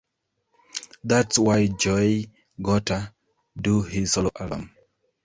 That's 1.03 1.37
why 1.37 1.67
Joey 1.67 2.31
gotta 2.59 3.13
do 3.55 3.83
his 3.83 4.13
solo 4.13 4.31
album. 4.39 4.75